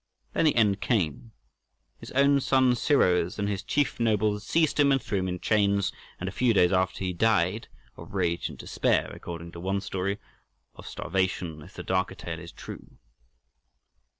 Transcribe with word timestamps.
Then 0.33 0.45
the 0.45 0.55
end 0.55 0.81
came: 0.81 1.31
his 1.99 2.09
own 2.13 2.39
son 2.39 2.73
Siroes 2.73 3.37
and 3.37 3.47
his 3.47 3.61
chief 3.61 3.99
nobles 3.99 4.43
seized 4.43 4.79
him 4.79 4.91
and 4.91 4.99
threw 4.99 5.19
him 5.19 5.27
in 5.27 5.39
chains, 5.39 5.91
and 6.19 6.27
a 6.27 6.31
few 6.31 6.55
days 6.55 6.71
after 6.73 7.03
he 7.03 7.13
died—of 7.13 8.11
rage 8.11 8.49
and 8.49 8.57
despair 8.57 9.11
according 9.11 9.51
to 9.51 9.59
one 9.59 9.79
story, 9.79 10.17
of 10.73 10.87
starvation 10.87 11.61
if 11.61 11.75
the 11.75 11.83
darker 11.83 12.15
tale 12.15 12.39
is 12.39 12.51
true. 12.51 12.97